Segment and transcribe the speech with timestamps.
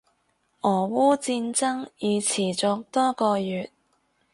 [0.61, 3.71] 俄烏戰爭已持續多個月